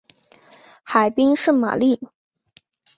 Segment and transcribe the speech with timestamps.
[0.83, 1.99] 海滨圣玛丽。